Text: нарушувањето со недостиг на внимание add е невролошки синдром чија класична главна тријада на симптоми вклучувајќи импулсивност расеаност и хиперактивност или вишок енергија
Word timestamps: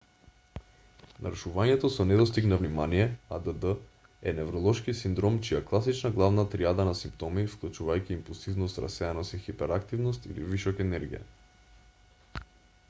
нарушувањето 1.25 1.89
со 1.95 2.05
недостиг 2.11 2.45
на 2.53 2.57
внимание 2.61 3.03
add 3.37 3.67
е 4.31 4.33
невролошки 4.39 4.95
синдром 5.01 5.37
чија 5.49 5.61
класична 5.67 6.11
главна 6.15 6.45
тријада 6.55 6.87
на 6.89 6.95
симптоми 7.01 7.43
вклучувајќи 7.51 8.13
импулсивност 8.17 8.81
расеаност 8.85 9.35
и 9.37 9.41
хиперактивност 9.49 10.25
или 10.31 10.47
вишок 10.55 10.81
енергија 10.87 11.23